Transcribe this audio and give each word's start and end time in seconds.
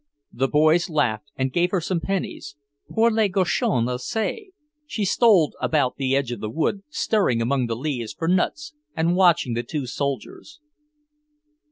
The 0.33 0.47
boys 0.47 0.89
laughed 0.89 1.31
and 1.35 1.53
gave 1.53 1.69
her 1.69 1.79
some 1.79 1.99
pennies, 1.99 2.55
"pour 2.89 3.11
les 3.11 3.29
cochons 3.29 3.87
aussi." 3.87 4.49
She 4.87 5.05
stole 5.05 5.53
about 5.61 5.97
the 5.97 6.15
edge 6.15 6.31
of 6.31 6.39
the 6.39 6.49
wood, 6.49 6.81
stirring 6.89 7.39
among 7.39 7.67
the 7.67 7.75
leaves 7.75 8.11
for 8.11 8.27
nuts, 8.27 8.73
and 8.97 9.15
watching 9.15 9.53
the 9.53 9.61
two 9.61 9.85
soldiers. 9.85 10.59